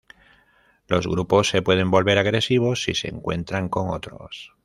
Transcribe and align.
Los 0.87 1.05
grupos 1.05 1.47
se 1.49 1.61
pueden 1.61 1.91
volver 1.91 2.17
agresivos 2.17 2.81
si 2.85 2.95
se 2.95 3.07
encuentran 3.09 3.69
con 3.69 3.89
otros. 3.91 4.51